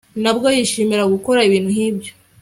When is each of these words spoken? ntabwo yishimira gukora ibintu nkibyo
ntabwo 0.21 0.45
yishimira 0.55 1.03
gukora 1.13 1.39
ibintu 1.47 1.69
nkibyo 1.75 2.11